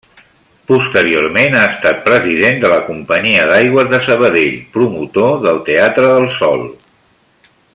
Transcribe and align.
Posteriorment 0.69 1.57
ha 1.57 1.65
estat 1.73 1.99
president 2.07 2.57
de 2.63 2.71
la 2.71 2.79
Companyia 2.87 3.45
d'Aigües 3.51 3.93
de 3.93 4.01
Sabadell, 4.07 4.57
promotor 4.79 5.37
del 5.45 5.61
Teatre 5.69 6.09
del 6.17 6.29
Sol. 6.41 6.65